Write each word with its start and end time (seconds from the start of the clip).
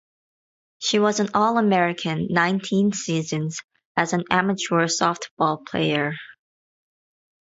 She 0.79 0.97
was 0.97 1.19
an 1.19 1.29
All-American 1.35 2.25
nineteen 2.31 2.91
seasons 2.91 3.59
as 3.95 4.13
an 4.13 4.23
amateur 4.31 4.87
softball 4.87 5.63
player. 5.63 6.15